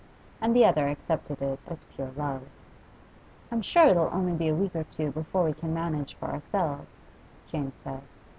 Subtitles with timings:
[0.41, 2.41] And the other accepted it as pure love.
[3.51, 7.11] 'I'm sure it'll only be a week or two before we can manage for ourselves,'
[7.51, 8.01] Jane said.